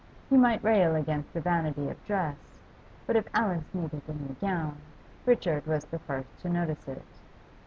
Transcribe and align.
He 0.31 0.35
might 0.35 0.63
rail 0.63 0.95
against 0.95 1.31
the 1.31 1.41
vanity 1.41 1.87
of 1.87 2.05
dress, 2.07 2.35
but 3.05 3.15
if 3.15 3.27
Alice 3.35 3.71
needed 3.75 4.01
a 4.07 4.13
new 4.13 4.35
gown, 4.41 4.77
Richard 5.27 5.67
was 5.67 5.85
the 5.85 5.99
first 5.99 6.39
to 6.39 6.49
notice 6.49 6.87
it. 6.87 7.03